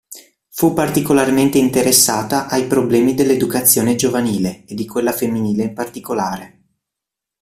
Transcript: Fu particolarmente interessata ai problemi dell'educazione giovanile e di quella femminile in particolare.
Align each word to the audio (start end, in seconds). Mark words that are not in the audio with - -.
Fu 0.49 0.73
particolarmente 0.73 1.59
interessata 1.59 2.47
ai 2.49 2.65
problemi 2.65 3.13
dell'educazione 3.13 3.93
giovanile 3.93 4.65
e 4.65 4.73
di 4.73 4.87
quella 4.87 5.11
femminile 5.11 5.61
in 5.65 5.73
particolare. 5.75 6.61